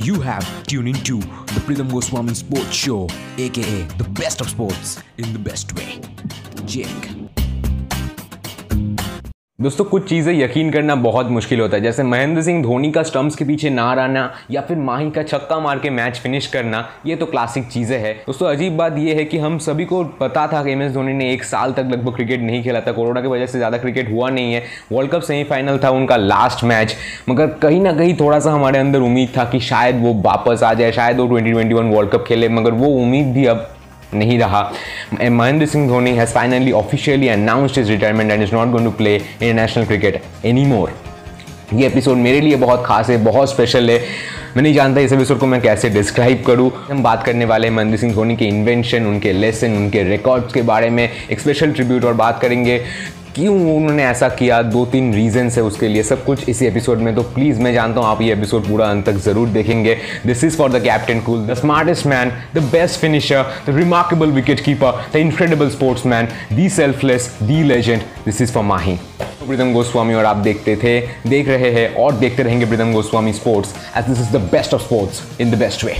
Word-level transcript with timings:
You 0.00 0.20
have 0.20 0.46
tuned 0.66 0.88
into 0.88 1.18
the 1.18 1.60
Pritham 1.66 1.90
Goswami 1.90 2.32
Sports 2.34 2.72
Show, 2.72 3.08
aka 3.36 3.82
the 3.98 4.08
best 4.12 4.40
of 4.40 4.48
sports 4.48 5.02
in 5.18 5.32
the 5.32 5.38
best 5.40 5.74
way. 5.74 6.00
Jake. 6.66 7.37
दोस्तों, 9.58 9.84
कुछ 9.84 10.04
चीज़ें 10.08 10.32
यकीन 10.32 10.70
करना 10.70 10.94
बहुत 10.94 11.28
मुश्किल 11.28 11.60
होता 11.60 11.76
है। 11.76 11.82
जैसे 11.82 12.02
महेंद्र 12.02 12.42
सिंह 12.42 12.62
धोनी 12.62 12.90
का 12.92 13.02
स्टम्प्स 13.02 13.36
के 13.36 13.44
पीछे 13.44 13.70
ना 13.70 13.82
आना 13.92 14.30
या 14.50 14.60
फिर 14.60 14.76
माही 14.78 15.10
का 15.10 15.22
छक्का 15.22 15.58
मार 15.60 15.78
के 15.78 15.90
मैच 15.90 16.18
फिनिश 16.18 16.46
करना, 16.46 16.84
ये 17.06 17.16
तो 17.16 17.26
क्लासिक 17.26 17.66
चीज़ें 17.68 17.96
हैं। 17.98 18.14
दोस्तों, 18.26 18.48
अजीब 18.48 18.76
बात 18.76 18.98
ये 18.98 19.14
है 19.14 19.24
कि 19.24 19.38
हम 19.38 19.56
सभी 19.58 19.84
को 19.84 20.02
पता 20.20 20.46
था 20.46 20.62
कि 20.64 20.72
एम 20.72 20.82
एस 20.82 20.92
धोनी 20.92 21.12
ने 21.12 21.32
एक 21.32 21.44
साल 21.44 21.72
तक 21.72 21.88
लगभग 21.92 22.14
क्रिकेट 22.16 22.40
नहीं 22.40 22.62
खेला 22.64 22.80
था। 22.80 22.92
कोरोना 22.92 23.20
की 23.20 23.28
वजह 23.28 23.46
से 23.46 23.58
ज़्यादा 23.58 23.78
क्रिकेट 23.78 24.10
हुआ 24.10 24.28
नहीं 24.30 24.52
है। 24.54 24.62
वर्ल्ड 24.92 25.10
कप 25.12 25.22
सेमीफाइनल 25.22 25.78
था, 25.84 25.90
उनका 25.90 26.16
लास्ट 26.16 26.62
मैच 26.64 26.96
मगर 27.28 27.46
कहीं 27.62 27.80
ना 27.80 27.92
कहीं 27.92 28.14
थोड़ा 28.20 28.38
सा 28.38 28.52
हमारे 28.52 28.78
अंदर 28.78 29.00
उम्मीद 29.00 29.32
था 29.36 29.44
कि 29.44 29.60
शायद 29.62 30.00
वो 30.02 30.14
वापस 30.22 30.62
आ 30.62 30.72
जाए, 30.74 30.92
शायद 30.92 31.18
वो 31.18 31.26
ट्वेंटी 31.28 31.52
वर्ल्ड 31.74 32.10
कप 32.10 32.24
खेले। 32.28 32.48
मगर 32.50 32.72
वो 32.74 32.92
उम्मीद 33.00 33.34
भी 33.34 33.46
अब 33.46 33.68
नहीं 34.14 34.38
रहा। 34.38 34.62
Mahendra 35.22 35.66
Singh 35.66 35.88
Dhoni 35.88 36.10
has 36.10 36.30
finally 36.30 36.72
officially 36.72 37.28
announced 37.28 37.78
his 37.78 37.90
retirement 37.90 38.30
and 38.30 38.42
is 38.42 38.54
not 38.54 38.68
going 38.68 38.86
to 38.86 38.92
play 38.92 39.14
international 39.16 39.84
cricket 39.84 40.22
any 40.44 40.64
more 40.64 40.92
ये 41.74 41.86
एपिसोड 41.86 42.16
मेरे 42.16 42.40
लिए 42.40 42.56
बहुत 42.56 42.84
खास 42.86 43.08
है, 43.10 43.16
बहुत 43.24 43.50
स्पेशल 43.50 43.90
है। 43.90 44.00
मैं 44.56 44.62
नहीं 44.62 44.74
जानता 44.74 45.00
इस 45.00 45.12
एपिसोड 45.12 45.38
को 45.38 45.46
मैं 45.46 45.60
कैसे 45.60 45.88
डिस्क्राइब 45.90 46.42
करूँ। 46.46 46.70
हम 46.88 47.02
बात 47.02 47.24
करने 47.24 47.44
वाले 47.44 47.68
हैं 47.68 47.74
महेंद्र 47.74 47.98
सिंह 47.98 48.12
धोनी 48.14 48.36
के 48.36 48.44
इन्वेंशन 48.44 49.06
उनके 49.06 49.32
लेसन 49.32 49.76
उनके 49.76 50.02
रिकॉर्ड्स 50.02 50.52
के 50.54 50.62
बारे 50.62 50.88
में। 50.90 51.08
एक 51.30 51.40
स्पेशल 51.40 51.72
ट्रिब्यूट 51.72 52.04
और 52.04 52.14
बात 52.14 52.40
करेंगे। 52.42 52.78
क्यों 53.38 53.54
उन्होंने 53.74 54.04
ऐसा 54.04 54.28
किया? 54.28 54.60
दो 54.62 54.84
तीन 54.92 55.12
रीजंस 55.14 55.56
है 55.56 55.62
उसके 55.62 55.88
लिए। 55.88 56.02
सब 56.02 56.24
कुछ 56.24 56.48
इसी 56.48 56.66
एपिसोड 56.66 56.98
में 56.98 57.14
तो 57.14 57.22
प्लीज़ 57.24 57.60
मैं 57.62 57.72
जानता 57.74 58.00
हूँ 58.00 58.08
आप 58.08 58.22
ये 58.22 58.32
एपिसोड 58.32 58.66
पूरा 58.68 58.86
अंत 58.86 59.04
तक 59.06 59.16
ज़रूर 59.24 59.48
देखेंगे। 59.48 59.94
This 60.26 60.42
is 60.44 60.56
for 60.56 60.72
the 60.72 60.82
captain 60.84 61.20
cool 61.20 61.46
the 61.46 61.54
smartest 61.54 62.06
man 62.06 62.32
the 62.54 62.62
best 62.72 63.00
finisher 63.00 63.44
the 63.66 63.76
remarkable 63.76 64.30
wicket 64.30 64.60
keeper 64.60 65.04
the 65.12 65.16
incredible 65.16 65.70
sportsman 66.06 66.28
the 66.52 66.68
selfless 66.68 67.30
the 67.42 67.62
legend 67.62 68.02
this 68.24 68.40
is 68.42 68.52
for 68.52 68.64
Mahi 68.64 68.98
Pritam 69.46 69.72
Goswami 69.72 70.14
और 70.14 70.24
आप 70.24 70.36
देखते 70.36 70.76
थे, 70.76 71.00
देख 71.28 71.48
रहे 71.48 71.70
हैं 71.72 71.94
और 71.94 72.14
देखते 72.16 72.42
रहेंगे 72.42 72.66
Pritam 72.66 72.92
Goswami 72.92 73.32
sports 73.32 73.74
edge 73.96 74.08
this 74.08 74.20
is 74.20 74.36
the 74.36 74.48
best 74.52 74.74
of 74.74 74.82
sports 74.82 75.22
in 75.40 75.50
the 75.50 75.58
best 75.58 75.84
way 75.84 75.94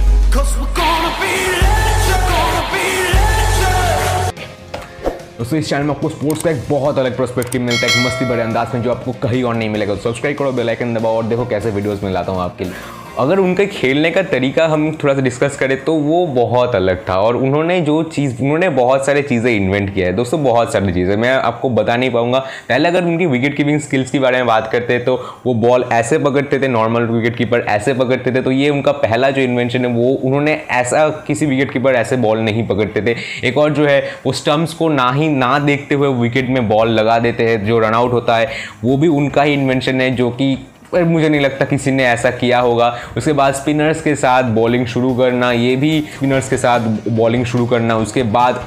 दोस्तों, 5.39 5.59
इस 5.59 5.69
चैनल 5.69 5.85
में 5.85 5.95
आपको 5.95 6.09
स्पोर्ट्स 6.09 6.43
का 6.43 6.51
एक 6.51 6.63
बहुत 6.69 6.99
अलग 6.99 7.17
प्रोस्पेक्टिव 7.17 7.63
मिलता 7.63 7.87
है, 7.87 7.93
एक 7.93 8.07
मस्ती 8.07 8.25
बड़े 8.25 8.43
अंदाज 8.43 8.75
में 8.75 8.83
जो 8.83 8.91
आपको 8.91 9.13
कहीं 9.23 9.43
और 9.45 9.55
नहीं 9.55 9.69
मिलेगा। 9.69 9.97
सब्सक्राइब 9.97 10.39
करो 10.39 10.53
बेल 10.53 10.69
आइकन 10.69 10.95
दबाओ 10.95 11.17
और 11.17 11.25
देखो 11.25 11.47
कैसे 11.47 11.71
वीडियोज़ 11.71 12.05
में 12.05 12.13
लाता 12.13 12.33
हूँ 12.33 12.41
आपके 12.41 12.65
लिए। 12.65 12.98
अगर 13.19 13.39
उनके 13.39 13.67
खेलने 13.67 14.11
का 14.11 14.23
तरीका 14.23 14.67
हम 14.67 14.91
थोड़ा 14.95 15.13
सा 15.15 15.21
डिस्कस 15.21 15.57
करें 15.57 15.77
तो 15.85 15.95
वो 15.95 16.27
बहुत 16.27 16.75
अलग 16.75 16.99
था। 17.09 17.15
और 17.19 17.37
उन्होंने 17.37 17.81
जो 17.81 18.03
चीज़, 18.03 18.43
उन्होंने 18.43 18.69
बहुत 18.69 19.07
सारी 19.07 19.23
चीज़ें 19.23 19.51
इन्वेंट 19.51 19.93
किया 19.95 20.07
है। 20.07 20.13
दोस्तों, 20.13 20.43
बहुत 20.45 20.73
सारी 20.73 20.93
चीज़ें। 20.93 21.17
मैं 21.17 21.31
आपको 21.31 21.71
बता 21.71 21.97
नहीं 21.97 22.11
पाऊँगा। 22.11 22.39
पहले 22.69 22.89
अगर 22.89 23.05
उनकी 23.05 23.27
विकेट 23.27 23.57
कीपिंग 23.57 23.81
स्किल्स 23.81 24.11
के 24.11 24.19
बारे 24.19 24.37
में 24.37 24.47
बात 24.47 24.71
करते 24.73 24.93
हैं 24.93 25.05
तो 25.05 25.17
वो 25.47 25.55
बॉल 25.57 25.85
ऐसे 25.93 26.19
पकड़ते 26.19 26.61
थे 26.61 26.69
नॉर्मल 26.69 27.03
विकेट 27.03 27.37
कीपर 27.37 27.65
ऐसे 27.69 27.95
पकड़ते 27.95 28.33
थे। 28.33 28.43
तो 28.43 28.51
ये 28.51 28.71
उनका 28.71 28.93
पहला 28.93 29.31
जो 29.31 29.43
इन्वेंशन 29.43 29.85
है, 29.85 29.93
वो 29.93 30.15
उन्होंने 30.15 30.55
ऐसा 30.71 31.09
किसी 31.27 31.47
विकेट 31.47 31.73
कीपर 31.73 31.95
ऐसे 31.95 32.17
बॉल 32.17 32.39
नहीं 32.39 32.67
पकड़ते 32.67 33.03
थे। 33.03 33.17
एक 33.49 33.59
और 33.59 33.73
जो 33.73 33.87
है, 33.87 34.01
वो 34.27 34.33
स्टम्प्स 34.35 34.75
को 34.75 34.89
ना 34.89 35.11
ही, 35.13 35.29
ना 35.29 35.59
देखते 35.59 35.95
हुए 35.95 36.15
विकेट 36.21 36.49
में 36.49 36.69
बॉल 36.69 36.89
लगा 36.91 37.19
देते 37.19 37.45
हैं। 37.45 37.65
जो 37.67 37.79
रनआउट 37.79 38.13
होता 38.13 38.37
है, 38.37 38.49
वो 38.85 38.97
भी 38.97 39.09
उनका 39.09 39.43
ही 39.43 39.53
इन्वेंशन 39.53 40.01
है, 40.01 40.11
जो 40.11 40.31
कि 40.31 40.57
पर 40.93 41.05
मुझे 41.05 41.29
नहीं 41.29 41.41
लगता 41.41 41.65
किसी 41.65 41.91
ने 41.91 42.05
ऐसा 42.05 42.31
किया 42.31 42.61
होगा। 42.61 42.97
उसके 43.17 43.33
बाद 43.33 43.55
स्पिनर्स 43.55 44.03
के 44.03 44.15
साथ 44.15 44.55
बॉलिंग 44.55 44.87
शुरू 44.87 45.15
करना, 45.15 45.53
ये 45.53 45.77
भी 45.77 46.01
स्पिनर्स 46.17 46.49
के 46.49 46.57
साथ 46.57 47.09
बॉलिंग 47.11 47.45
शुरू 47.45 47.67
करना, 47.67 47.97
उसके 47.97 48.23
बाद 48.23 48.65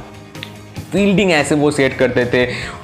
फील्डिंग 0.92 1.32
ऐसे 1.32 1.56
वो 1.56 1.70
सेट 1.72 1.94
करते 1.98 2.26
थे। 2.26 2.42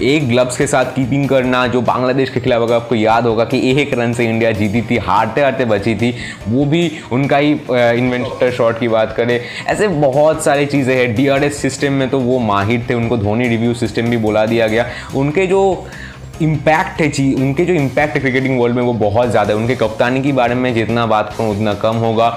एक 0.08 0.28
ग्लव्स 0.30 0.58
के 0.58 0.68
साथ 0.68 0.86
कीपिंग 0.86 1.28
करना, 1.30 1.66
जो 1.68 1.82
बांग्लादेश 1.82 2.30
के 2.30 2.40
खिलाफ 2.40 2.62
अगर 2.62 2.74
आपको 2.74 2.96
याद 2.96 3.26
होगा 3.26 3.46
कि 3.46 3.60
एक 3.72 3.94
रन 3.94 4.14
से 4.14 4.26
इंडिया 4.26 4.52
जीती 4.52 4.82
थी 4.82 4.98
हारते 4.98 5.42
हारते 5.42 5.66
बची 5.66 5.96
थी, 5.96 6.14
वो 6.48 6.66
भी 6.66 6.92
उनका 7.12 7.38
ही 7.38 7.52
इन्वेंटर 7.52 8.52
शॉट 8.52 8.80
की 8.80 8.88
बात 8.88 9.14
करें। 9.18 9.40
ऐसे 9.68 9.88
बहुत 9.88 10.44
सारी 10.44 10.66
चीज़ें 10.66 10.96
हैं। 10.96 11.16
डी 11.16 11.50
सिस्टम 11.52 11.94
में 11.94 12.10
तो 12.10 12.20
वो 12.20 12.40
माहिर 12.40 12.86
थे, 12.90 12.94
उनको 12.94 13.18
धोनी 13.18 13.48
रिव्यू 13.48 13.74
सिस्टम 13.74 14.10
भी 14.10 14.18
बुला 14.18 14.46
दिया 14.46 14.68
गया। 14.68 14.86
उनके 15.16 15.48
जो 15.48 15.88
इम्पैक्ट 16.42 17.02
है 17.02 17.10
चीज़, 17.10 17.42
उनके 17.42 17.66
जो 17.66 17.74
इम्पैक्ट 17.74 18.16
है 18.16 18.22
क्रिकेटिंग 18.22 18.60
वर्ल्ड 18.60 18.76
में 18.76 18.84
वो 18.84 18.94
बहुत 18.96 19.30
ज़्यादा 19.30 19.54
है। 19.54 19.60
उनके 19.60 19.76
कप्तानी 19.76 20.22
के 20.22 20.32
बारे 20.34 20.56
में 20.56 20.74
जितना 20.74 21.06
बात 21.06 21.34
करूँ, 21.38 21.52
उतना 21.52 21.74
कम 21.74 21.96
होगा। 21.96 22.30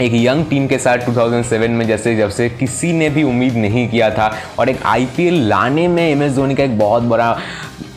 एक 0.00 0.12
यंग 0.14 0.44
टीम 0.46 0.66
के 0.66 0.78
साथ 0.78 0.98
2007 1.06 1.70
में 1.70 1.86
जैसे 1.86 2.14
जब 2.16 2.30
से 2.30 2.48
किसी 2.48 2.92
ने 2.92 3.08
भी 3.10 3.22
उम्मीद 3.22 3.56
नहीं 3.56 3.88
किया 3.88 4.10
था, 4.10 4.30
और 4.58 4.68
एक 4.68 4.82
आईपीएल 4.86 5.40
लाने 5.48 5.86
में 5.88 6.02
एम 6.02 6.22
एस 6.22 6.32
धोनी 6.32 6.54
का 6.54 6.64
एक 6.64 6.78
बहुत 6.78 7.02
बड़ा 7.04 7.30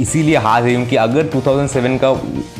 इसीलिए 0.02 0.38
हाथ 0.38 0.62
है 0.64 0.86
कि 0.86 0.96
अगर 0.98 1.28
2007 1.30 1.98
का 2.02 2.10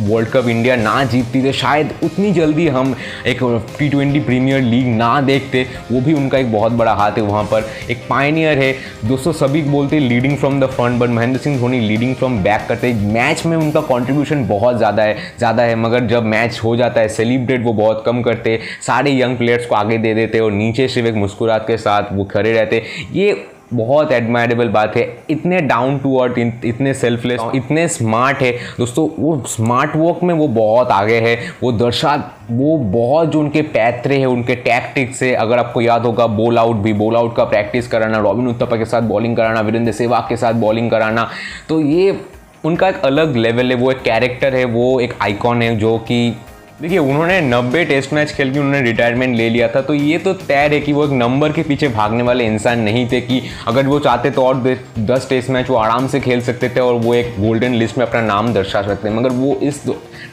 वर्ल्ड 0.02 0.30
कप 0.30 0.48
इंडिया 0.50 0.76
ना 0.78 1.04
जीतती 1.06 1.42
तो 1.42 1.52
शायद 1.54 1.94
उतनी 2.04 2.32
जल्दी 2.34 2.68
हम 2.70 2.96
एक 3.28 3.40
टी 3.80 3.90
ट्वेंटी 3.90 4.20
प्रीमियर 4.22 4.62
लीग 4.64 4.88
ना 4.88 5.10
देखते। 5.22 5.66
वो 5.92 6.02
भी 6.02 6.14
उनका 6.14 6.38
एक 6.38 6.52
बहुत 6.52 6.72
बड़ा 6.74 6.94
हाथ 6.94 7.12
है 7.12 7.24
वहाँ 7.24 7.44
पर। 7.52 7.70
एक 7.92 8.06
पाइनियर 8.10 8.58
है। 8.58 8.74
दोस्तों, 9.06 9.32
सभी 9.34 9.62
बोलते 9.64 9.96
हैं 9.96 10.04
leading 10.04 10.38
from 10.38 10.60
the 10.62 10.66
front 10.68 11.00
but 11.00 11.10
Mahendra 11.10 11.40
Singh 11.40 11.58
Dhoni 11.60 11.80
leading 11.82 12.16
from 12.16 12.38
back 12.44 12.66
करते 12.70 12.94
मैच 12.94 13.46
में 13.46 13.56
उनका 13.58 13.82
कॉन्ट्रीब्यूशन 13.84 14.46
बहुत 14.48 14.78
ज़्यादा 14.78 15.04
है 15.04 15.18
ज़्यादा 15.38 15.64
है। 15.64 15.76
मगर 15.78 16.08
जब 16.08 16.26
मैच 16.26 16.60
हो 16.64 16.76
जाता 16.76 17.02
है 17.02 17.08
सेलिब्रेट 17.10 17.64
वो 17.64 17.74
बहुत 17.74 18.04
कम 18.06 18.22
करते 18.22 18.60
सारे 18.88 19.20
यंग 19.20 19.38
प्लेयर्स 19.38 19.66
को 19.66 19.76
आगे 19.76 19.98
दे 19.98 20.14
देते 20.14 20.40
और 20.40 20.52
नीचे 20.54 20.88
सिर्फ़ 20.88 21.08
एक 21.08 21.16
मुस्कुरात 21.16 21.68
के 21.68 21.78
साथ 21.80 22.14
वो 22.14 22.24
खड़े 22.26 22.52
रहते 22.52 22.84
ये 23.14 23.32
बहुत 23.74 24.12
एडमायरेबल 24.12 24.70
बात 24.70 24.96
है। 24.98 25.04
इतने 25.30 25.60
डाउन 25.62 25.98
टू 26.00 26.16
अर्थ 26.18 26.38
इतने 26.66 26.94
सेल्फलेस 26.94 27.42
इतने 27.56 27.88
स्मार्ट 27.88 28.38
है। 28.38 28.52
दोस्तों 28.78 29.08
वो 29.20 29.44
स्मार्ट 29.48 29.96
वर्क 29.96 30.24
में 30.24 30.34
वो 30.34 30.48
बहुत 30.50 30.92
आगे 30.92 31.20
है। 31.20 31.36
वो 31.64 31.72
दर्शा 31.74 32.16
वो 32.52 32.78
बहुत 32.78 33.32
जो 33.32 33.40
उनके 33.40 33.62
पैतरे 33.72 34.18
हैं 34.18 34.26
उनके 34.28 34.56
टैक्टिक्स 34.58 35.24
है 35.24 35.34
अगर 35.36 35.60
आपको 35.60 35.82
याद 35.82 36.06
होगा 36.06 36.28
बॉल 36.30 36.58
आउट 36.58 36.76
भी 36.78 36.94
बॉल 36.96 37.16
आउट 37.16 37.36
का 37.36 37.44
प्रैक्टिस 37.46 37.88
कराना 37.88 38.18
रॉबिन 38.20 38.48
उत्तपा 38.48 38.78
के 38.78 38.86
साथ 38.86 39.02
बॉलिंग 39.10 39.36
कराना 39.38 39.62
वीरेंद्र 39.62 39.92
सहवाग 39.94 40.30
के 40.30 40.38
साथ 40.38 40.54
बॉलिंग 40.62 40.92
कराना 40.92 41.30
तो 41.70 41.82
ये 41.82 42.20
उनका 42.66 42.90
एक 42.90 43.02
अलग 43.06 43.36
लेवल 43.38 43.72
है। 43.72 43.76
वो 43.76 43.92
एक 43.92 44.02
कैरेक्टर 44.04 44.56
है 44.56 44.66
वो 44.68 45.00
एक 45.00 45.14
आइकॉन 45.22 45.62
है 45.62 45.76
जो 45.78 45.98
कि 46.08 46.36
देखिए, 46.82 46.98
उन्होंने 46.98 47.40
90 47.42 47.84
टेस्ट 47.86 48.14
मैच 48.14 48.32
खेल 48.32 48.52
के 48.54 48.60
उन्होंने 48.60 48.82
रिटायरमेंट 48.82 49.36
ले 49.38 49.50
लिया 49.50 49.68
था 49.68 49.82
तो 49.82 49.94
ये 49.94 50.18
तो 50.18 50.34
तय 50.34 50.68
है 50.72 50.80
कि 50.80 50.94
वो 50.94 51.04
एक 51.06 51.12
नंबर 51.12 51.52
के 51.52 51.64
पीछे 51.64 51.88
भागने 51.88 52.24
वाले 52.24 52.46
इंसान 52.46 52.80
नहीं 52.80 53.06
थे 53.08 53.20
कि 53.22 53.42
अगर 53.68 53.88
वो 53.88 54.00
चाहते 54.00 54.30
तो 54.32 54.46
और 54.46 54.64
दस 55.00 55.28
टेस्ट 55.30 55.50
मैच 55.50 55.70
वो 55.70 55.76
आराम 55.78 56.08
से 56.08 56.20
खेल 56.20 56.42
सकते 56.42 56.70
थे 56.70 56.80
और 56.80 56.94
वो 56.96 57.14
एक 57.16 57.36
गोल्डन 57.40 57.74
लिस्ट 57.74 57.98
में 57.98 58.06
अपना 58.06 58.22
नाम 58.22 58.54
दर्शा 58.54 58.82
सकते 58.82 59.10
मगर 59.10 59.30
वो 59.32 59.54
इस 59.64 59.84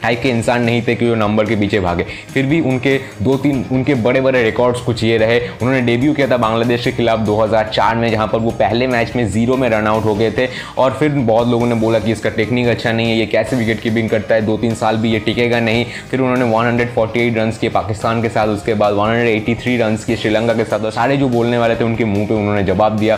टाइप 0.01 0.19
के 0.23 0.29
इंसान 0.29 0.63
नहीं 0.63 0.81
थे 0.81 0.95
कि 0.95 1.09
वो 1.09 1.15
नंबर 1.15 1.45
के 1.45 1.55
पीछे 1.55 1.79
भागे। 1.79 2.03
फिर 2.33 2.45
भी 2.45 2.59
उनके 2.61 2.97
दो 3.21 3.35
तीन 3.37 3.63
उनके 3.71 3.95
बड़े 3.97 4.21
बड़े 4.21 4.43
रिकॉर्ड्स 4.43 4.81
कुछ 4.81 5.03
ये 5.03 5.17
रहे। 5.17 5.39
उन्होंने 5.39 5.81
डेब्यू 5.81 6.13
किया 6.13 6.27
था 6.27 6.37
बांग्लादेश 6.37 6.83
के 6.85 6.91
खिलाफ 6.91 7.19
2004 7.19 7.95
में, 7.95 8.09
जहाँ 8.11 8.27
पर 8.27 8.39
वो 8.39 8.51
पहले 8.51 8.87
मैच 8.87 9.15
में 9.15 9.25
ज़ीरो 9.29 9.57
में 9.57 9.67
रन 9.69 9.87
आउट 9.87 10.05
हो 10.05 10.15
गए 10.15 10.31
थे 10.31 10.47
और 10.77 10.95
फिर 10.99 11.09
बहुत 11.11 11.47
लोगों 11.47 11.67
ने 11.67 11.75
बोला 11.75 11.99
कि 11.99 12.11
इसका 12.11 12.29
टेक्निक 12.31 12.67
अच्छा 12.67 12.91
नहीं 12.91 13.09
है, 13.09 13.17
ये 13.17 13.25
कैसे 13.25 13.55
विकेट 13.55 13.81
कीपिंग 13.81 14.09
करता 14.09 14.35
है 14.35 14.45
दो 14.45 14.57
तीन 14.57 14.75
साल 14.75 14.97
भी 14.97 15.11
ये 15.11 15.19
टिकेगा 15.19 15.59
नहीं। 15.59 15.85
फिर 16.11 16.19
उन्होंने 16.19 16.38
148 16.43 17.35
रन 17.35 17.51
किए 17.51 17.69
पाकिस्तान 17.69 18.21
के 18.21 18.29
साथ 18.29 18.47
उसके 18.47 18.73
बाद 18.73 18.95
183 18.95 19.79
रन 19.79 19.97
किए 19.97 20.15
श्रीलंका 20.15 20.53
के 20.53 20.65
साथ 20.65 20.79
और 20.79 20.91
सारे 20.91 21.17
जो 21.17 21.29
बोलने 21.29 21.57
वाले 21.57 21.75
थे 21.75 21.83
उनके 21.83 22.05
मुँह 22.05 22.27
पे 22.27 22.33
उन्होंने 22.33 22.63
जवाब 22.63 22.97
दिया। 22.97 23.17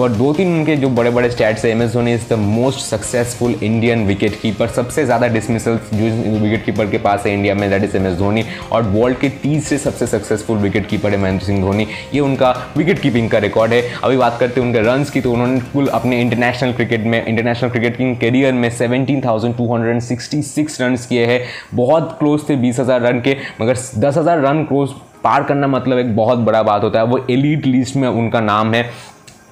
और 0.00 0.12
दो 0.12 0.32
तीन 0.32 0.58
उनके 0.58 0.76
जो 0.76 0.88
बड़े 0.90 1.10
बड़े 1.10 1.30
स्टैट्स 1.30 1.64
है 1.64 1.70
M 1.70 1.82
S 1.82 1.92
Dhoni 1.92 2.12
is 2.14 2.28
the 2.30 2.32
most 2.38 2.80
successful 2.80 3.54
Indian 3.62 4.06
wicket 4.06 4.40
keeper 4.40 4.68
सबसे 4.70 5.04
ज़्यादा 5.04 5.26
डिसमिसल 5.28 5.78
जो 5.94 6.38
विकेट 6.38 6.64
कीपर 6.64 6.86
के 6.90 6.98
पास 6.98 7.26
है 7.26 7.32
इंडिया 7.34 7.54
में 7.54 7.68
that 7.70 7.84
is 7.84 7.96
M 7.96 8.06
S 8.06 8.14
Dhoni 8.18 8.44
और 8.72 8.82
वर्ल्ड 8.84 9.18
के 9.18 9.28
तीसरे 9.42 9.78
सबसे 9.78 10.06
सक्सेसफुल 10.06 10.58
विकेट 10.58 10.86
कीपर 10.88 11.10
है 11.10 11.16
महेंद्र 11.22 11.44
सिंह 11.46 11.60
धोनी। 11.60 11.86
ये 12.14 12.20
उनका 12.20 12.50
विकेट 12.76 12.98
कीपिंग 12.98 13.30
का 13.30 13.38
रिकॉर्ड 13.38 13.72
है। 13.72 13.82
अभी 14.04 14.16
बात 14.16 14.36
करते 14.40 14.60
हैं 14.60 14.66
उनके 14.66 14.80
रन 14.82 15.04
की 15.04 15.20
तो 15.20 15.32
उन्होंने 15.32 15.60
कुल 15.72 15.86
अपने 15.90 16.20
इंटरनेशनल 16.20 16.72
क्रिकेट 16.72 17.04
में 17.04 17.24
इंटरनेशनल 17.24 17.70
क्रिकेटिंग 17.70 18.16
करियर 18.16 18.52
में 18.54 18.70
17,266 18.72 20.80
रन 20.80 20.96
किए 21.08 21.26
हैं। 21.26 21.40
बहुत 21.74 22.16
क्लोज 22.18 22.40
थे 22.48 22.56
20,000 22.62 23.00
रन 23.00 23.20
के 23.20 23.36
मगर 23.60 23.76
10,000 23.98 24.40
रन 24.40 24.64
क्रॉस 24.64 24.94
पार 25.24 25.42
करना 25.42 25.66
मतलब 25.66 25.98
एक 25.98 26.16
बहुत 26.16 26.38
बड़ा 26.38 26.62
बात 26.62 26.84
होता 26.84 26.98
है। 26.98 27.04
वो 27.04 27.26
एलिट 27.30 27.66
लिस्ट 27.66 27.96
में 27.96 28.08
उनका 28.08 28.40
नाम 28.40 28.74
है। 28.74 28.90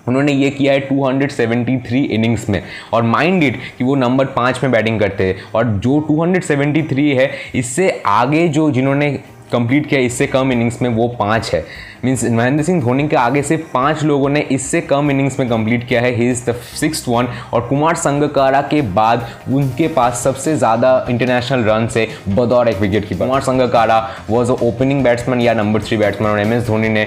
उन्होंने 0.08 0.32
ये 0.32 0.50
किया 0.50 0.72
है 0.72 0.88
273 0.88 2.04
इनिंग्स 2.06 2.48
में। 2.48 2.62
और 2.92 3.02
माइंड 3.02 3.42
इट 3.42 3.60
कि 3.78 3.84
वो 3.84 3.94
नंबर 3.94 4.24
पाँच 4.24 4.60
में 4.62 4.72
बैटिंग 4.72 5.00
करते 5.00 5.24
हैं। 5.24 5.36
और 5.54 5.66
जो 5.66 6.00
273 6.10 7.14
है 7.14 7.30
इससे 7.54 8.02
आगे 8.06 8.48
जो 8.48 8.70
जिन्होंने 8.70 9.10
कंप्लीट 9.52 9.86
किया 9.86 10.00
इससे 10.00 10.26
कम 10.26 10.52
इनिंग्स 10.52 10.82
में 10.82 10.90
वो 10.90 11.08
पाँच 11.08 11.50
है। 11.54 11.64
मीन्स 12.04 12.24
महेंद्र 12.24 12.62
सिंह 12.64 12.80
धोनी 12.82 13.06
के 13.08 13.16
आगे 13.16 13.42
से 13.42 13.56
पाँच 13.72 14.02
लोगों 14.04 14.28
ने 14.28 14.40
इससे 14.52 14.80
कम 14.82 15.10
इनिंग्स 15.10 15.38
में 15.40 15.48
कंप्लीट 15.48 15.86
किया 15.88 16.00
है। 16.00 16.14
He 16.16 16.28
is 16.30 16.44
the 16.50 16.54
six 16.80 17.04
one 17.08 17.28
और 17.52 17.66
कुमार 17.68 17.96
संगकारा 17.96 18.60
के 18.70 18.80
बाद 18.92 19.26
उनके 19.50 19.88
पास 19.90 20.22
सबसे 20.24 20.56
ज़्यादा 20.56 20.94
इंटरनेशनल 21.10 21.64
रन 21.64 21.86
से 21.88 22.08
बदौर 22.30 22.68
एक 22.68 22.78
wicket 22.78 23.08
keeper 23.08 23.26
Kumar 23.26 23.40
Sangakkara 23.42 23.98
was 24.30 24.50
a 24.50 24.54
opening 24.62 25.02
batsman 25.04 25.40
या 25.40 25.54
नंबर 25.54 25.82
थ्री 25.82 25.96
बैट्समैन 25.96 26.30
और 26.30 26.40
एम 26.40 26.52
एस 26.52 26.66
धोनी 26.66 26.88
ने 26.88 27.06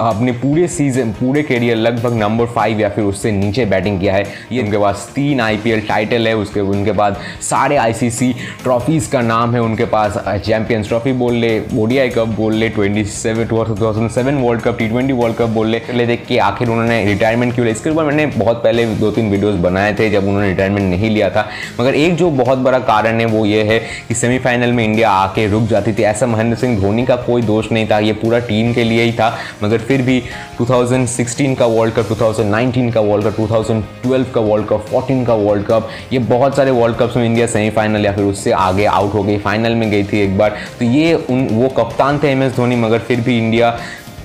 अपने 0.00 0.32
पूरे 0.32 0.66
सीज़न 0.68 1.12
पूरे 1.12 1.42
करियर 1.42 1.76
लगभग 1.76 2.14
नंबर 2.14 2.46
फाइव 2.46 2.80
या 2.80 2.88
फिर 2.88 3.04
उससे 3.04 3.30
नीचे 3.32 3.64
बैटिंग 3.66 3.98
किया 4.00 4.14
है। 4.14 4.24
ये 4.52 4.62
उनके 4.62 4.78
पास 4.78 5.10
तीन 5.14 5.40
आईपीएल 5.40 5.80
टाइटल 5.88 6.26
है, 6.28 6.34
उसके, 6.36 6.60
उनके 6.60 6.92
बाद 6.92 7.16
सारे 7.42 7.76
आईसीसी 7.76 8.32
ट्रॉफीज़ 8.62 9.10
का 9.10 9.20
नाम 9.22 9.54
है 9.54 9.62
उनके 9.62 9.84
पास। 9.86 10.18
चैंपियंस 10.46 10.88
ट्रॉफी 10.88 11.12
बोल 11.14 11.34
ले 11.34 11.58
ओडीआई 11.78 12.08
कप 12.10 12.28
बोल 12.36 12.54
ले 12.54 12.68
twenty 12.68 13.04
seven 13.06 13.46
two 13.46 13.64
thousand 13.74 14.10
seven 14.12 14.34
world 14.36 14.62
cup 14.62 14.78
T 14.78 14.86
twenty 14.88 15.12
world 15.12 15.36
cup 15.36 15.48
बोल 15.48 15.68
ले 15.68 16.06
देख 16.06 16.24
के 16.26 16.38
आखिर 16.40 16.68
उन्होंने 16.68 17.04
रिटायरमेंट 17.04 17.54
क्यों 17.54 17.64
लिया? 17.64 17.74
इसके 17.74 17.90
ऊपर 17.90 18.04
मैंने 18.04 18.26
बहुत 18.28 18.62
पहले 18.64 18.84
दो 18.96 19.10
तीन 19.10 19.30
वीडियोज़ 19.30 19.56
बनाए 19.58 19.94
थे 19.94 20.08
जब 20.10 20.26
उन्होंने 20.28 20.48
रिटायरमेंट 20.48 20.90
नहीं 20.90 21.10
लिया 21.10 21.30
था। 21.30 21.46
मगर 21.80 21.94
एक 21.94 22.16
जो 22.16 22.30
बहुत 22.32 22.58
बड़ा 22.58 22.78
कारण 22.80 23.20
है 23.20 23.26
वो 23.26 23.44
ये 23.46 23.62
है 23.62 23.78
कि 24.08 24.14
सेमीफाइनल 24.14 24.72
में 24.72 24.84
इंडिया 24.84 25.10
आके 25.10 25.46
रुक 25.46 25.62
जाती 25.68 25.92
थी। 25.92 26.02
ऐसा 26.02 26.26
महेंद्र 26.26 26.56
सिंह 26.58 26.80
धोनी 26.80 27.04
का 27.06 27.16
कोई 27.16 27.42
दोष 27.42 27.70
नहीं 27.72 27.86
था, 27.90 27.98
ये 27.98 28.12
पूरा 28.14 28.38
टीम 28.40 28.72
के 28.74 28.84
लिए 28.84 29.02
ही 29.02 29.12
था। 29.12 29.36
मगर 29.62 29.78
फिर 29.78 30.02
भी 30.02 30.22
2016 30.60 31.54
का 31.58 31.66
वर्ल्ड 31.66 31.94
कप 31.94 32.08
2019 32.08 32.92
का 32.92 33.00
वर्ल्ड 33.00 33.26
कप 33.26 33.36
2012 33.36 34.32
का 34.34 34.40
वर्ल्ड 34.40 34.66
कप 34.66 34.86
14 34.92 35.24
का 35.26 35.34
वर्ल्ड 35.34 35.66
कप 35.66 35.88
ये 36.12 36.18
बहुत 36.18 36.56
सारे 36.56 36.70
वर्ल्ड 36.70 36.96
कप्स 36.96 37.16
में 37.16 37.24
इंडिया 37.24 37.46
सेमीफाइनल 37.46 38.04
या 38.04 38.12
फिर 38.12 38.24
उससे 38.24 38.52
आगे 38.52 38.84
आउट 38.86 39.14
हो 39.14 39.22
गई 39.22 39.38
फाइनल 39.38 39.74
में 39.74 39.90
गई 39.90 40.04
थी 40.04 40.20
एक 40.20 40.36
बार। 40.38 40.56
तो 40.78 40.84
ये 40.84 41.14
उन, 41.14 41.46
वो 41.52 41.68
कप्तान 41.68 42.18
थे 42.18 42.30
एम 42.30 42.42
एस 42.42 42.56
धोनी, 42.56 42.76
मगर 42.76 42.98
फिर 42.98 43.20
भी 43.20 43.38
इंडिया 43.38 43.76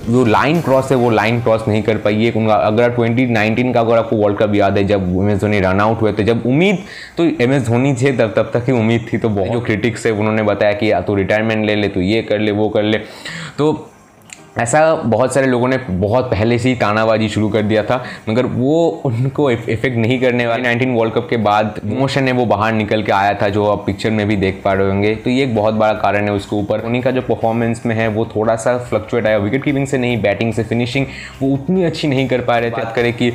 जो 0.10 0.24
लाइन 0.26 0.62
क्रॉस 0.62 0.92
है 0.92 0.98
वो 0.98 1.10
लाइन 1.10 1.42
क्रॉस 1.42 1.68
नहीं 1.68 1.82
कर 1.84 1.98
पाई 1.98 2.24
है 2.24 2.32
उनका 2.32 2.56
अगर 2.56 2.96
2019 2.96 3.74
का 3.74 3.80
अगर 3.80 3.98
आपको 3.98 4.16
वर्ल्ड 4.16 4.38
कप 4.38 4.56
याद 4.56 4.78
है 4.78 4.84
जब 4.84 5.04
M 5.22 5.30
S 5.30 5.40
Dhoni 5.40 5.60
run 5.60 5.82
out 5.82 6.02
हुए 6.02 6.14
थे 6.14 6.24
जब 6.24 6.46
उम्मीद 6.46 6.84
तो 7.18 7.26
एम 7.44 7.54
एस 7.54 7.64
धोनी 7.64 7.94
थे 7.94 8.12
तब 8.12 8.34
तब 8.36 8.52
तक 8.54 8.70
ही 8.70 8.74
उम्मीद 8.74 9.08
थी 9.14 9.18
तो 9.18 9.30
बहुत 9.30 9.52
जो 9.52 9.62
क्रिटिक्स 9.62 10.06
है 10.06 10.12
उन्होंने 10.12 10.44
बताया 10.44 10.74
कि 10.74 10.92
या 10.92 11.02
तो 11.02 11.16
रिटायरमेंट 11.16 11.66
ले 11.66 11.76
ले 11.76 11.88
तो 11.88 12.02
ये 12.02 12.22
कर 12.22 12.40
ले 12.40 12.52
वो 12.52 12.70
कर 12.70 12.84
ले। 12.84 12.98
तो 13.58 13.90
ऐसा 14.60 14.94
बहुत 14.96 15.34
सारे 15.34 15.48
लोगों 15.48 15.68
ने 15.68 15.78
बहुत 15.78 16.26
पहले 16.26 16.58
से 16.60 16.70
ही 16.70 16.76
तानाबाजी 16.76 17.30
शुरू 17.30 17.50
कर 17.50 17.62
दिया 17.62 17.84
था, 17.84 18.04
मगर 18.30 18.46
वो 18.46 18.88
उनको 19.06 19.50
इफ़ेक्ट 19.52 19.98
नहीं 19.98 20.20
करने 20.20 20.48
वाले। 20.48 20.70
19 20.70 20.96
वर्ल्ड 20.96 21.14
कप 21.14 21.28
के 21.30 21.38
बाद 21.40 21.80
मोशन 21.86 22.28
है 22.28 22.34
वो 22.34 22.46
बाहर 22.46 22.74
निकल 22.74 23.04
के 23.04 23.12
आया 23.12 23.34
था, 23.34 23.50
जो 23.50 23.66
आप 23.66 23.86
पिक्चर 23.86 24.12
में 24.12 24.28
भी 24.28 24.36
देख 24.36 24.62
पा 24.66 24.74
रहे 24.74 24.88
होंगे। 24.88 25.16
तो 25.16 25.30
ये 25.30 25.44
एक 25.44 25.56
बहुत 25.56 25.74
बड़ा 25.74 25.94
कारण 25.96 26.26
है 26.26 26.34
उसके 26.34 26.56
ऊपर। 26.56 26.82
उन्हीं 26.82 27.02
का 27.02 27.12
जो 27.12 27.22
परफॉर्मेंस 27.24 27.86
में 27.86 27.96
है, 27.96 28.08
वो 28.08 28.26
थोड़ा 28.36 28.56
सा 28.56 28.78
फ्लक्चुएट 28.80 29.26
आया। 29.26 29.38
विकेट 29.38 29.64
कीपिंग 29.64 29.88
से 29.88 29.98
नहीं 29.98 30.22
बैटिंग 30.22 30.54
से 30.54 30.64
फिनिशिंग 30.64 31.06
वो 31.42 31.54
उतनी 31.54 31.84
अच्छी 31.84 32.08
नहीं 32.08 32.28
कर 32.28 32.42
पा 32.42 32.58
रहे 32.58 32.72
थे। 32.72 32.76
बात 32.76 32.96
करें 32.96 33.14
कि 33.14 33.32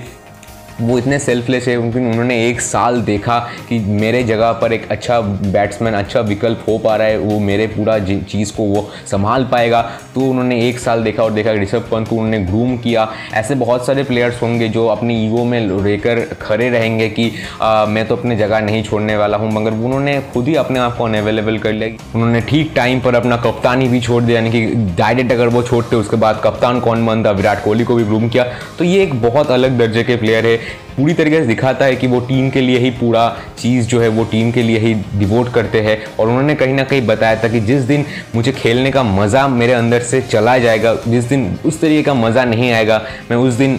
वो 0.81 0.99
इतने 0.99 1.19
सेल्फलेस 1.19 1.67
है 1.69 1.77
उनकी 1.77 1.99
उन्होंने 2.01 2.37
एक 2.49 2.61
साल 2.61 3.01
देखा 3.03 3.39
कि 3.69 3.79
मेरे 3.79 4.23
जगह 4.25 4.53
पर 4.53 4.73
एक 4.73 4.87
अच्छा 4.91 5.21
बैट्समैन 5.21 5.95
अच्छा 5.95 6.21
विकल्प 6.23 6.65
हो 6.69 6.77
पा 6.79 6.97
रहा 6.97 7.07
है 7.07 7.19
वो 7.19 7.39
मेरे 7.41 7.67
पूरा 7.67 7.99
चीज़ 7.99 8.53
को 8.53 8.63
वो 8.65 8.89
संभाल 9.07 9.45
पाएगा। 9.45 9.83
तो 10.15 10.21
उन्होंने 10.21 10.61
एक 10.69 10.79
साल 10.79 11.03
देखा 11.03 11.23
और 11.23 11.33
देखा 11.33 11.53
ऋषभ 11.53 11.89
पंत 11.91 12.09
को 12.09 12.17
उन्होंने 12.17 12.39
ग्रूम 12.47 12.77
किया। 12.77 13.09
ऐसे 13.35 13.55
बहुत 13.55 13.87
सारे 13.87 14.03
प्लेयर्स 14.05 14.41
होंगे 14.43 14.69
जो 14.69 14.87
अपनी 14.87 15.15
ईगो 15.27 15.45
में 15.45 15.61
रहकर 15.61 16.21
खड़े 16.43 16.69
रहेंगे 16.71 17.09
कि 17.09 17.31
आ, 17.63 17.87
मैं 17.87 18.07
तो 18.09 18.17
अपनी 18.17 18.37
जगह 18.37 18.61
नहीं 18.61 18.83
छोड़ने 18.83 19.17
वाला 19.17 19.37
हूँ। 19.37 19.51
मगर 19.53 19.73
उन्होंने 19.75 20.21
खुद 20.33 20.49
ही 20.49 20.55
अपने 20.57 20.79
आप 20.79 20.97
को 20.97 21.05
अनअवेलेबल 21.05 21.59
कर 21.59 21.73
लिया। 21.73 22.11
उन्होंने 22.15 22.41
ठीक 22.41 22.73
टाइम 22.77 23.01
पर 23.01 23.15
अपना 23.15 23.37
कप्तानी 23.37 23.89
भी 23.89 24.01
छोड़ 24.01 24.23
दिया 24.23 24.41
यानी 24.41 24.51
कि 24.51 24.65
डायरेक्ट 24.97 25.33
अगर 25.33 25.49
वो 25.49 25.63
छोड़ते 25.63 25.97
उसके 25.97 26.17
बाद 26.17 26.41
कप्तान 26.45 26.81
कौन 26.81 27.07
बनता 27.07 27.31
विराट 27.33 27.63
कोहली 27.65 27.85
को 27.85 27.95
भी 27.95 28.05
ग्रूम 28.05 28.29
किया। 28.29 28.45
तो 28.79 28.85
ये 28.85 29.03
एक 29.03 29.15
बहुत 29.23 29.51
अलग 29.51 29.79
दर्जे 29.79 30.05
के 30.05 30.17
प्लेयर 30.17 30.47
है। 30.47 30.59
पूरी 30.97 31.15
तरीके 31.15 31.41
से 31.41 31.47
दिखाता 31.47 31.85
है 31.85 31.97
कि 31.97 32.07
वो 32.07 32.21
टीम 32.21 32.51
के 32.51 32.61
लिए 32.61 32.79
ही 32.79 32.91
पूरा 32.91 33.29
चीज़ 33.59 33.87
जो 33.87 34.01
है, 34.01 34.09
वो 34.09 34.25
टीम 34.25 34.51
के 34.53 34.63
लिए 34.63 34.79
ही 34.79 34.95
डिवोट 35.15 35.53
करते 35.53 35.81
हैं। 35.81 35.99
और 36.19 36.29
उन्होंने 36.29 36.55
कहीं 36.55 36.75
ना 36.75 36.85
कहीं 36.85 37.07
बताया 37.07 37.43
था 37.45 37.49
कि 37.49 37.61
जिस 37.61 37.83
दिन 37.83 38.05
मुझे 38.35 38.53
खेलने 38.53 38.91
का 38.91 39.03
मज़ा 39.03 39.47
मेरे 39.49 39.73
अंदर 39.73 40.03
से 40.03 40.21
चला 40.23 40.59
जाएगा, 40.59 40.95
जिस 41.09 41.25
दिन 41.25 41.59
उस 41.65 41.81
तरीके 41.81 42.03
का 42.03 42.15
मज़ा 42.15 42.45
नहीं 42.45 42.71
आएगा, 42.73 43.03
मैं 43.31 43.37
उस 43.39 43.55
दिन 43.55 43.79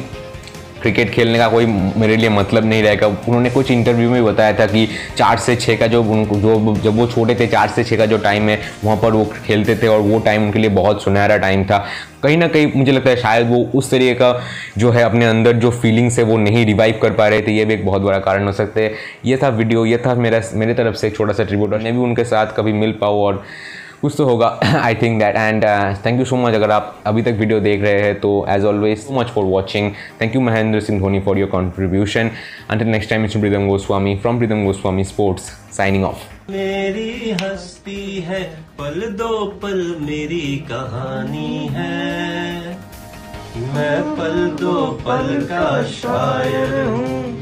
क्रिकेट 0.84 1.10
खेलने 1.10 1.38
का 1.38 1.48
कोई 1.48 1.66
मेरे 1.66 2.16
लिए 2.16 2.30
मतलब 2.30 2.66
नहीं 2.66 2.84
रहेगा। 2.84 3.08
उन्होंने 3.08 3.50
कुछ 3.50 3.72
इंटरव्यू 3.72 4.10
में 4.10 4.24
बताया 4.26 4.54
था 4.54 4.66
कि 4.68 4.88
चार 5.18 5.38
से 5.40 5.56
छः 5.56 5.78
का 5.80 5.88
जो 5.88 6.02
उनको 6.04 6.36
जो 6.38 6.76
जब 6.76 6.98
वो 6.98 7.08
छोटे 7.08 7.36
थे, 7.36 7.48
चार 7.48 7.68
से 7.68 7.84
छः 7.84 7.98
का 7.98 8.06
जो 8.06 8.18
टाइम 8.20 8.50
है, 8.50 8.60
वहाँ 8.84 8.98
पर 8.98 9.12
वो 9.12 9.26
खेलते 9.46 9.76
थे 9.76 9.88
और 9.88 10.00
वो 10.02 10.20
टाइम 10.20 10.44
उनके 10.44 10.60
लिए 10.60 10.70
बहुत 10.72 11.04
सुनहरा 11.04 11.38
टाइम 11.38 11.64
था। 11.64 11.86
कहीं 12.24 12.38
ना 12.38 12.48
कहीं 12.48 12.72
मुझे 12.76 12.92
लगता 12.92 13.10
है 13.10 13.16
शायद 13.16 13.50
वो 13.50 13.58
उस 13.76 13.90
तरीके 13.92 14.14
का 14.14 14.40
जो 14.78 14.92
है 14.92 15.04
अपने 15.04 15.26
अंदर 15.26 15.54
जो 15.54 15.72
फीलिंग्स 15.72 16.20
है 16.20 16.26
वो 16.26 16.38
नहीं 16.38 16.66
रिवाइव 16.66 17.00
कर 17.02 17.12
पा 17.14 17.28
रहे 17.28 17.42
थे। 17.42 17.52
ये 17.52 17.66
भी 17.66 17.74
एक 17.74 17.86
बहुत 17.86 18.02
बड़ा 18.02 18.20
कारण 18.20 18.46
हो 18.46 18.52
सकता 18.52 18.82
है। 18.82 18.94
ये 19.26 19.38
था 19.38 19.50
वीडियो 19.50 19.86
ये 19.86 19.98
था 19.98 20.16
मेरा, 20.16 20.42
मेरे 20.54 20.74
तरफ़ 20.74 20.96
से 20.96 21.08
एक 21.08 21.16
छोटा 21.16 21.34
सा 21.34 21.44
ट्रिब्यूट 21.44 21.74
और 21.74 21.80
मैं 21.80 21.94
भी 21.94 22.00
उनके 22.00 22.24
साथ 22.26 22.56
कभी 22.58 22.74
मिल 22.74 22.92
पाऊँ 23.02 23.22
और 23.22 23.44
कुछ 24.04 24.14
तो 24.18 24.26
होगा 24.26 24.48
I 24.76 24.96
think 25.02 25.20
that 25.20 25.36
and 25.36 25.64
thank 26.06 26.20
you 26.20 26.26
so 26.26 26.36
much 26.38 26.54
अगर 26.54 26.72
आप 26.72 26.96
अभी 27.08 27.22
तक 27.22 27.36
वीडियो 27.40 27.60
देख 27.60 27.82
रहे 27.82 28.02
हैं 28.02 28.20
तो 28.20 28.32
as 28.50 28.66
always 28.66 28.98
so 28.98 29.14
much 29.20 29.28
for 29.28 29.44
watching 29.46 29.92
thank 30.22 30.36
you 30.36 30.42
Mahendra 30.42 30.80
Singh 30.80 31.00
Dhoni 31.00 31.20
for 31.20 31.38
your 31.38 31.50
contribution 31.50 32.32
until 32.70 32.88
next 32.88 33.10
time 33.10 33.26
it's 33.26 33.38
Pritam 33.38 33.68
Goswami 33.68 34.16
from 34.16 34.38
Pritam 34.38 34.66
Goswami 34.66 35.04
sports 35.04 35.44
signing 35.78 36.06
off 36.06 36.52
मेरी 36.52 37.32
हस्ती 37.42 38.20
है, 38.20 38.44
पल 38.80 39.02
दो 39.20 39.46
पल 39.64 39.96
मेरी 40.02 40.66
कहानी 40.72 41.68
है। 41.72 42.78
मैं 43.74 44.02
पल 44.18 44.36
दो 44.62 44.82
पल 45.08 45.48
का 45.52 45.84
शायर 45.84 46.84
हूँ। 46.86 47.33